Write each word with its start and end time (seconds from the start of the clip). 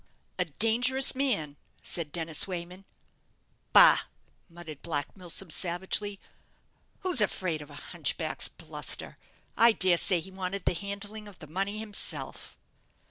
"A 0.39 0.45
dangerous 0.45 1.13
man," 1.13 1.57
said 1.83 2.11
Dennis 2.11 2.47
Wayman. 2.47 2.87
"Bah!" 3.71 4.05
muttered 4.49 4.81
Black 4.81 5.15
Milsom, 5.15 5.51
savagely; 5.51 6.19
"who's 7.01 7.21
afraid 7.21 7.61
of 7.61 7.69
a 7.69 7.75
hunchback's 7.75 8.47
bluster? 8.47 9.19
I 9.55 9.73
dare 9.73 9.99
say 9.99 10.19
he 10.19 10.31
wanted 10.31 10.65
the 10.65 10.73
handling 10.73 11.27
of 11.27 11.37
the 11.37 11.45
money 11.45 11.77
himself." 11.77 12.57